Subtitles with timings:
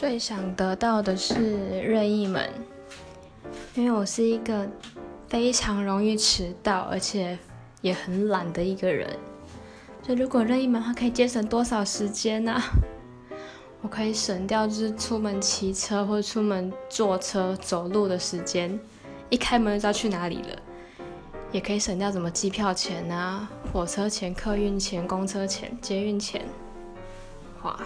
[0.00, 2.48] 最想得到的是任意门，
[3.74, 4.66] 因为我是一个
[5.28, 7.38] 非常容易迟到，而且
[7.82, 9.06] 也很懒的一个人。
[10.02, 12.58] 所以如果任意门，它可以节省多少时间呢？
[13.82, 18.80] 我可以省掉就是出门骑车或者出门坐车走路的时间，
[19.28, 20.58] 一开门就知道去哪里了。
[21.52, 26.42] 也可以省掉什么机票钱啊、火车钱、客运钱、公车钱、捷运钱，
[27.64, 27.78] 哇！